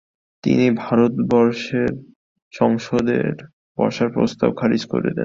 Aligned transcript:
তিনি 0.43 0.65
ভারত 0.77 1.13
সংসদে 2.53 3.17
বসার 3.77 4.09
প্রস্তাব 4.09 4.49
খারিজ 4.59 4.83
করে 4.85 5.01
দেন। 5.07 5.19